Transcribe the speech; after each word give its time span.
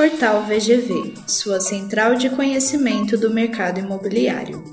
Portal 0.00 0.44
VGV, 0.44 1.12
sua 1.26 1.60
central 1.60 2.14
de 2.14 2.30
conhecimento 2.30 3.18
do 3.18 3.30
mercado 3.30 3.80
imobiliário. 3.80 4.64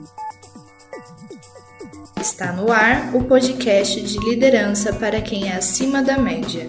Está 2.17 2.53
no 2.53 2.71
ar 2.71 3.13
o 3.13 3.25
podcast 3.25 4.01
de 4.01 4.19
liderança 4.19 4.93
para 4.93 5.19
quem 5.19 5.51
é 5.51 5.55
acima 5.57 6.01
da 6.01 6.17
média. 6.17 6.65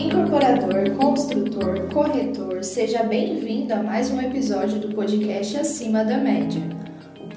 Incorporador, 0.00 0.96
construtor, 0.96 1.88
corretor, 1.92 2.64
seja 2.64 3.04
bem-vindo 3.04 3.72
a 3.72 3.80
mais 3.84 4.10
um 4.10 4.20
episódio 4.20 4.80
do 4.80 4.92
podcast 4.92 5.58
Acima 5.58 6.04
da 6.04 6.18
Média 6.18 6.77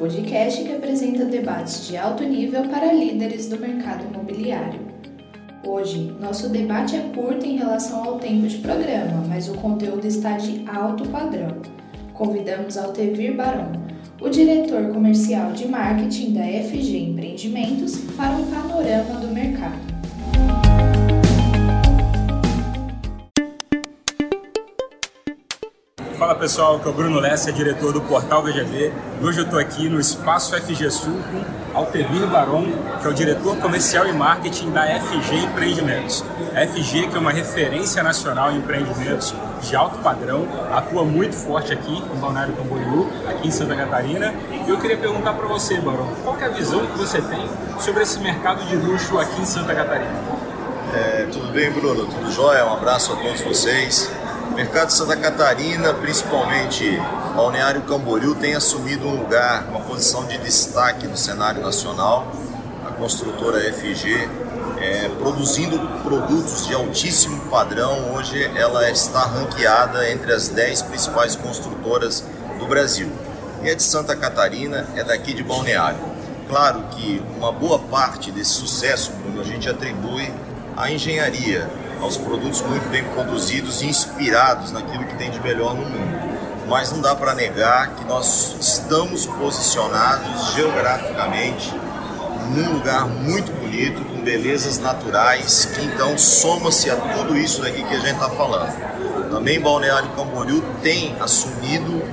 podcast 0.01 0.63
que 0.63 0.73
apresenta 0.73 1.25
debates 1.25 1.85
de 1.85 1.95
alto 1.95 2.23
nível 2.23 2.63
para 2.63 2.91
líderes 2.91 3.47
do 3.47 3.59
mercado 3.59 4.03
imobiliário. 4.11 4.79
Hoje, 5.63 6.11
nosso 6.19 6.49
debate 6.49 6.95
é 6.95 7.01
curto 7.13 7.45
em 7.45 7.57
relação 7.57 8.03
ao 8.03 8.17
tempo 8.17 8.47
de 8.47 8.57
programa, 8.57 9.23
mas 9.29 9.47
o 9.47 9.53
conteúdo 9.53 10.07
está 10.07 10.37
de 10.37 10.65
alto 10.67 11.07
padrão. 11.09 11.55
Convidamos 12.15 12.79
Altevir 12.79 13.35
Barão, 13.35 13.73
o 14.19 14.27
diretor 14.27 14.91
comercial 14.91 15.51
de 15.51 15.67
marketing 15.67 16.33
da 16.33 16.45
FG 16.45 16.97
Empreendimentos, 16.97 17.97
para 18.17 18.37
um 18.37 18.45
panorama 18.47 19.19
do 19.19 19.27
mercado. 19.27 20.00
Pessoal, 26.41 26.79
que 26.79 26.87
é 26.87 26.89
o 26.89 26.93
Bruno 26.93 27.19
Lessa, 27.19 27.51
diretor 27.51 27.93
do 27.93 28.01
Portal 28.01 28.41
VGV. 28.41 28.91
Hoje 29.21 29.41
eu 29.41 29.43
estou 29.43 29.59
aqui 29.59 29.87
no 29.87 29.99
Espaço 29.99 30.59
FG 30.59 30.89
Sul 30.89 31.19
com 31.31 31.77
Altevir 31.77 32.25
Baron, 32.25 32.65
que 32.99 33.05
é 33.05 33.09
o 33.11 33.13
diretor 33.13 33.55
comercial 33.57 34.07
e 34.07 34.11
marketing 34.11 34.71
da 34.71 34.87
FG 34.87 35.35
Empreendimentos. 35.35 36.25
A 36.55 36.65
FG, 36.65 37.09
que 37.09 37.15
é 37.15 37.19
uma 37.19 37.31
referência 37.31 38.01
nacional 38.01 38.51
em 38.51 38.57
empreendimentos 38.57 39.35
de 39.61 39.75
alto 39.75 39.99
padrão, 39.99 40.47
atua 40.73 41.05
muito 41.05 41.35
forte 41.35 41.73
aqui 41.73 41.95
em 41.95 42.19
Balneário 42.19 42.55
Camboriú, 42.55 43.07
aqui 43.29 43.47
em 43.47 43.51
Santa 43.51 43.75
Catarina. 43.75 44.33
E 44.65 44.67
eu 44.67 44.79
queria 44.79 44.97
perguntar 44.97 45.33
para 45.33 45.45
você, 45.45 45.79
Baron, 45.79 46.11
qual 46.23 46.39
é 46.39 46.45
a 46.45 46.49
visão 46.49 46.87
que 46.87 46.97
você 46.97 47.21
tem 47.21 47.47
sobre 47.79 48.01
esse 48.01 48.19
mercado 48.19 48.65
de 48.65 48.75
luxo 48.77 49.19
aqui 49.19 49.39
em 49.39 49.45
Santa 49.45 49.75
Catarina? 49.75 50.19
É, 50.91 51.27
tudo 51.31 51.53
bem, 51.53 51.71
Bruno? 51.71 52.07
Tudo 52.07 52.31
jóia? 52.31 52.65
Um 52.65 52.73
abraço 52.73 53.13
a 53.13 53.15
todos 53.17 53.41
vocês. 53.41 54.11
Mercado 54.55 54.87
de 54.87 54.93
Santa 54.93 55.15
Catarina, 55.15 55.93
principalmente 55.93 56.99
Balneário 57.35 57.81
Camboriú, 57.83 58.35
tem 58.35 58.53
assumido 58.53 59.07
um 59.07 59.15
lugar, 59.21 59.65
uma 59.69 59.79
posição 59.79 60.25
de 60.25 60.37
destaque 60.37 61.07
no 61.07 61.15
cenário 61.15 61.61
nacional. 61.61 62.31
A 62.85 62.91
construtora 62.91 63.59
FG 63.73 64.29
é, 64.81 65.09
produzindo 65.19 65.79
produtos 66.03 66.67
de 66.67 66.73
altíssimo 66.73 67.39
padrão. 67.49 68.13
Hoje 68.13 68.43
ela 68.55 68.89
está 68.89 69.21
ranqueada 69.21 70.11
entre 70.11 70.33
as 70.33 70.49
10 70.49 70.81
principais 70.83 71.35
construtoras 71.35 72.25
do 72.59 72.67
Brasil. 72.67 73.09
E 73.63 73.69
é 73.69 73.75
de 73.75 73.83
Santa 73.83 74.15
Catarina, 74.15 74.85
é 74.95 75.03
daqui 75.03 75.33
de 75.33 75.43
Balneário. 75.43 75.99
Claro 76.49 76.83
que 76.91 77.23
uma 77.37 77.51
boa 77.51 77.79
parte 77.79 78.31
desse 78.31 78.51
sucesso, 78.51 79.11
Bruno, 79.13 79.39
a 79.39 79.45
gente 79.45 79.69
atribui 79.69 80.29
à 80.75 80.91
engenharia, 80.91 81.69
aos 82.01 82.17
produtos 82.17 82.61
muito 82.61 82.89
bem 82.89 83.03
produzidos 83.03 83.81
e 83.81 83.85
inspirados 83.85 84.71
naquilo 84.71 85.05
que 85.05 85.15
tem 85.15 85.29
de 85.29 85.39
melhor 85.39 85.75
no 85.75 85.83
mundo. 85.83 86.31
Mas 86.67 86.91
não 86.91 87.01
dá 87.01 87.15
para 87.15 87.35
negar 87.35 87.95
que 87.95 88.05
nós 88.05 88.55
estamos 88.59 89.25
posicionados 89.25 90.53
geograficamente 90.53 91.73
num 92.55 92.73
lugar 92.73 93.07
muito 93.07 93.51
bonito, 93.53 94.03
com 94.03 94.21
belezas 94.21 94.77
naturais, 94.79 95.65
que 95.65 95.81
então 95.85 96.17
soma-se 96.17 96.89
a 96.89 96.95
tudo 96.95 97.37
isso 97.37 97.61
daqui 97.61 97.83
que 97.83 97.95
a 97.95 97.99
gente 97.99 98.13
está 98.13 98.29
falando. 98.29 98.73
Também 99.29 99.59
Balneário 99.59 100.09
Camboriú 100.09 100.61
tem 100.81 101.15
assumido 101.21 102.03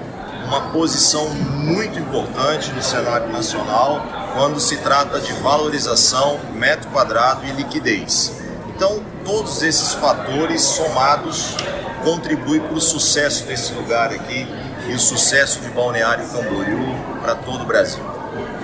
uma 0.46 0.70
posição 0.70 1.28
muito 1.30 1.98
importante 1.98 2.70
no 2.72 2.82
cenário 2.82 3.30
nacional 3.32 4.00
quando 4.34 4.60
se 4.60 4.76
trata 4.78 5.20
de 5.20 5.32
valorização, 5.34 6.38
metro 6.54 6.88
quadrado 6.90 7.44
e 7.44 7.50
liquidez. 7.50 8.32
Então, 8.68 9.02
todos 9.28 9.62
esses 9.62 9.92
fatores 9.92 10.62
somados 10.62 11.54
contribuem 12.02 12.62
para 12.62 12.72
o 12.72 12.80
sucesso 12.80 13.44
desse 13.44 13.74
lugar 13.74 14.10
aqui 14.10 14.48
e 14.88 14.94
o 14.94 14.98
sucesso 14.98 15.60
de 15.60 15.68
Balneário 15.68 16.26
Camboriú 16.28 16.96
para 17.20 17.34
todo 17.34 17.62
o 17.62 17.66
Brasil. 17.66 18.02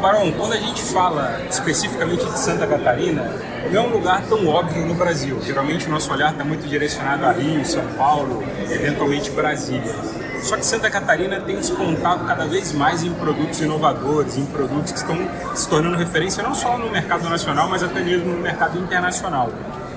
Barão, 0.00 0.32
quando 0.32 0.54
a 0.54 0.56
gente 0.56 0.82
fala 0.82 1.38
especificamente 1.50 2.25
de 2.25 2.38
Santa 2.38 2.66
Catarina, 2.66 3.30
não 3.70 3.82
é 3.82 3.86
um 3.86 3.91
lugar 3.91 4.22
tão 4.26 4.48
óbvio 4.48 4.86
no 4.86 4.94
Brasil. 4.94 5.38
Geralmente 5.42 5.86
o 5.86 5.91
nosso 5.91 6.10
olhar 6.10 6.32
está 6.32 6.44
muito 6.44 6.66
direcionado 6.66 7.26
a 7.26 7.32
Rio, 7.32 7.62
São 7.66 7.86
Paulo, 7.98 8.42
eventualmente 8.70 9.31
Brasília. 9.32 9.94
Só 10.42 10.56
que 10.56 10.64
Santa 10.64 10.91
Catarina 10.91 11.41
tem 11.42 11.56
despontado 11.56 12.25
cada 12.25 12.46
vez 12.46 12.72
mais 12.72 13.02
em 13.02 13.12
produtos 13.12 13.60
inovadores, 13.60 14.38
em 14.38 14.46
produtos 14.46 14.92
que 14.92 14.98
estão 14.98 15.28
se 15.54 15.69
tornando 15.69 15.98
referência 15.98 16.42
não 16.42 16.54
só 16.54 16.78
no 16.78 16.91
mercado 16.91 17.28
nacional, 17.28 17.69
mas 17.69 17.82
até 17.82 18.00
mesmo 18.00 18.32
no 18.32 18.41
mercado 18.41 18.78
internacional. 18.78 19.50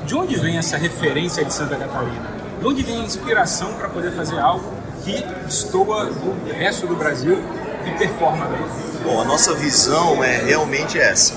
De 0.07 0.15
onde 0.15 0.37
vem 0.37 0.57
essa 0.57 0.77
referência 0.77 1.43
de 1.43 1.53
Santa 1.53 1.75
Catarina? 1.75 2.31
De 2.61 2.65
onde 2.65 2.81
vem 2.81 3.01
a 3.01 3.03
inspiração 3.03 3.73
para 3.73 3.89
poder 3.89 4.11
fazer 4.11 4.39
algo 4.39 4.63
que 5.03 5.21
destoa 5.43 6.05
do 6.05 6.53
resto 6.53 6.87
do 6.87 6.95
Brasil 6.95 7.37
e 7.85 7.91
performa 7.97 8.45
bem? 8.45 8.61
Bom, 9.03 9.21
a 9.21 9.25
nossa 9.25 9.53
visão 9.53 10.23
é 10.23 10.37
realmente 10.37 10.97
essa: 10.97 11.33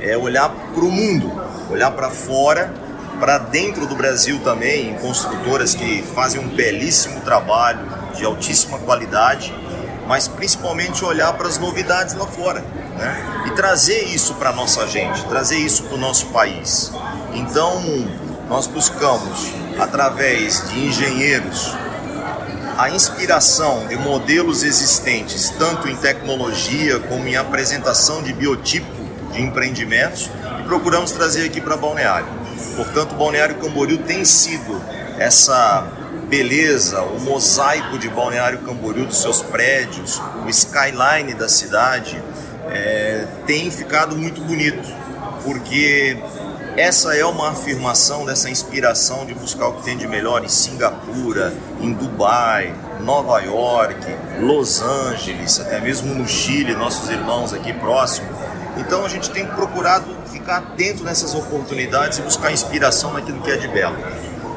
é 0.00 0.16
olhar 0.16 0.48
para 0.48 0.84
o 0.84 0.92
mundo, 0.92 1.32
olhar 1.68 1.90
para 1.90 2.08
fora, 2.08 2.72
para 3.18 3.38
dentro 3.38 3.84
do 3.84 3.96
Brasil 3.96 4.38
também, 4.44 4.90
em 4.90 4.94
construtoras 4.98 5.74
que 5.74 6.04
fazem 6.14 6.40
um 6.40 6.46
belíssimo 6.46 7.20
trabalho 7.22 7.80
de 8.14 8.24
altíssima 8.24 8.78
qualidade, 8.78 9.52
mas 10.06 10.28
principalmente 10.28 11.04
olhar 11.04 11.32
para 11.32 11.48
as 11.48 11.58
novidades 11.58 12.14
lá 12.14 12.28
fora 12.28 12.62
né? 12.96 13.44
e 13.46 13.50
trazer 13.52 14.04
isso 14.04 14.34
para 14.34 14.52
nossa 14.52 14.86
gente, 14.86 15.24
trazer 15.24 15.58
isso 15.58 15.84
para 15.84 15.94
o 15.94 15.98
nosso 15.98 16.26
país. 16.26 16.92
Então, 17.34 17.82
nós 18.48 18.66
buscamos, 18.66 19.52
através 19.78 20.68
de 20.68 20.86
engenheiros, 20.86 21.74
a 22.76 22.90
inspiração 22.90 23.86
de 23.86 23.96
modelos 23.96 24.62
existentes, 24.62 25.50
tanto 25.50 25.88
em 25.88 25.96
tecnologia 25.96 26.98
como 27.00 27.26
em 27.26 27.36
apresentação 27.36 28.22
de 28.22 28.32
biotipo 28.32 28.90
de 29.32 29.42
empreendimentos, 29.42 30.30
e 30.60 30.62
procuramos 30.64 31.12
trazer 31.12 31.46
aqui 31.46 31.60
para 31.60 31.76
Balneário. 31.76 32.26
Portanto, 32.76 33.14
Balneário 33.14 33.56
Camboriú 33.56 33.98
tem 33.98 34.24
sido 34.24 34.80
essa 35.18 35.86
beleza, 36.28 37.02
o 37.02 37.20
mosaico 37.20 37.98
de 37.98 38.08
Balneário 38.08 38.60
Camboriú, 38.60 39.04
dos 39.04 39.20
seus 39.20 39.42
prédios, 39.42 40.20
o 40.44 40.48
skyline 40.48 41.34
da 41.34 41.48
cidade, 41.48 42.22
é, 42.72 43.26
tem 43.46 43.70
ficado 43.70 44.16
muito 44.16 44.40
bonito, 44.40 44.88
porque 45.44 46.16
essa 46.76 47.14
é 47.14 47.24
uma 47.24 47.50
afirmação 47.50 48.24
dessa 48.24 48.48
inspiração 48.48 49.26
de 49.26 49.34
buscar 49.34 49.68
o 49.68 49.74
que 49.74 49.82
tem 49.82 49.96
de 49.96 50.08
melhor 50.08 50.42
em 50.42 50.48
Singapura, 50.48 51.52
em 51.80 51.92
Dubai, 51.92 52.74
Nova 53.00 53.40
York, 53.40 53.98
Los 54.40 54.80
Angeles, 54.80 55.60
até 55.60 55.80
mesmo 55.80 56.14
no 56.14 56.26
Chile, 56.26 56.74
nossos 56.74 57.10
irmãos 57.10 57.52
aqui 57.52 57.72
próximos. 57.74 58.30
Então 58.78 59.04
a 59.04 59.08
gente 59.08 59.30
tem 59.30 59.46
procurado 59.46 60.06
ficar 60.26 60.58
atento 60.58 61.04
nessas 61.04 61.34
oportunidades 61.34 62.18
e 62.18 62.22
buscar 62.22 62.50
inspiração 62.50 63.12
naquilo 63.12 63.40
que 63.42 63.50
é 63.50 63.56
de 63.56 63.68
belo. 63.68 63.96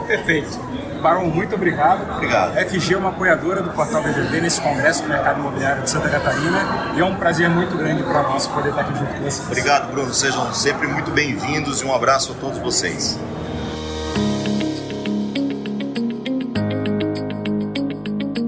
Perfeito. 0.08 0.58
Barão, 1.02 1.26
muito 1.28 1.56
obrigado. 1.56 2.16
Obrigado. 2.16 2.56
FG 2.56 2.94
é 2.94 2.98
uma 2.98 3.10
apoiadora 3.10 3.62
do 3.62 3.72
Portal 3.72 4.02
BBB 4.04 4.42
nesse 4.42 4.62
Congresso 4.62 5.04
do 5.04 5.10
Mercado 5.10 5.40
Imobiliário 5.40 5.84
de 5.84 5.90
Santa 5.90 6.10
Catarina 6.10 6.94
e 6.96 7.00
é 7.00 7.06
um 7.06 7.16
prazer 7.16 7.50
muito 7.50 7.78
grande 7.78 8.04
para 8.04 8.24
nós 8.24 8.48
poder 8.48 8.70
estar 8.70 8.82
aqui 8.82 8.98
junto 8.98 9.14
com 9.14 9.24
vocês. 9.24 9.48
Obrigado, 9.48 9.92
Bruno. 9.92 10.14
Sejam 10.14 10.54
sempre 10.54 10.88
muito 10.88 11.12
bem-vindos 11.12 11.82
e 11.82 11.86
um 11.86 11.94
abraço 11.94 12.32
a 12.32 12.36
todos 12.36 12.58
vocês. 12.60 13.20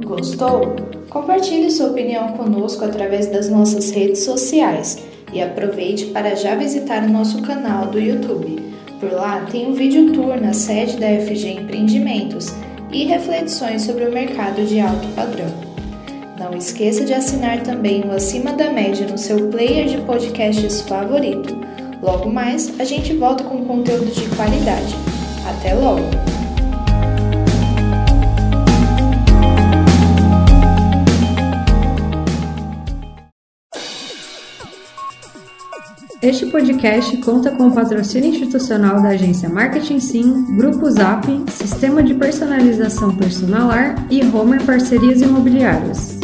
Gostou? 0.04 0.76
Compartilhe 1.10 1.70
sua 1.72 1.88
opinião 1.88 2.30
conosco 2.34 2.84
através 2.84 3.28
das 3.28 3.50
nossas 3.50 3.92
redes 3.92 4.24
sociais 4.24 4.98
e 5.32 5.42
aproveite 5.42 6.06
para 6.08 6.36
já 6.36 6.56
visitar 6.56 7.04
o 7.04 7.10
nosso 7.10 7.42
canal 7.42 7.88
do 7.88 8.00
YouTube. 8.00 8.77
Por 9.00 9.12
lá 9.12 9.46
tem 9.52 9.68
um 9.68 9.74
vídeo 9.74 10.12
tour 10.12 10.42
na 10.42 10.54
sede 10.54 10.98
da 10.98 11.08
FG 11.08 11.60
Empreendimentos 11.62 12.54
e 12.92 13.06
reflexões 13.06 13.84
sobre 13.84 14.06
o 14.06 14.12
mercado 14.12 14.66
de 14.66 14.80
alto 14.80 15.08
padrão. 15.10 15.54
Não 16.40 16.58
esqueça 16.58 17.06
de 17.06 17.14
assinar 17.14 17.62
também 17.62 18.04
o 18.04 18.12
Acima 18.12 18.54
da 18.54 18.72
Média 18.72 19.08
no 19.08 19.18
seu 19.18 19.50
player 19.50 19.88
de 19.88 19.98
podcasts 19.98 20.82
favorito. 20.82 21.58
Logo 22.02 22.30
mais, 22.30 22.80
a 22.80 22.84
gente 22.84 23.14
volta 23.14 23.44
com 23.44 23.66
conteúdo 23.66 24.12
de 24.12 24.28
qualidade. 24.36 24.96
Até 25.48 25.74
logo! 25.74 26.27
Este 36.22 36.48
podcast 36.48 37.16
conta 37.18 37.52
com 37.52 37.68
o 37.68 37.72
patrocínio 37.72 38.32
institucional 38.32 39.00
da 39.04 39.10
agência 39.10 39.48
Marketing 39.48 40.00
Sim, 40.00 40.56
Grupo 40.58 40.90
Zap, 40.90 41.28
Sistema 41.52 42.02
de 42.02 42.16
Personalização 42.16 43.16
Personalar 43.16 44.08
e 44.10 44.26
Homer 44.26 44.66
Parcerias 44.66 45.22
Imobiliárias. 45.22 46.18